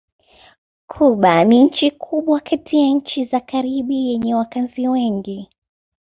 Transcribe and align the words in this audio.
Kuba 0.87 1.43
ni 1.43 1.63
nchi 1.63 1.91
kubwa 1.91 2.39
kati 2.39 2.79
ya 2.79 2.87
nchi 2.87 3.23
za 3.23 3.39
Karibi 3.39 4.07
yenye 4.09 4.35
wakazi 4.35 4.87
wengi. 4.87 5.49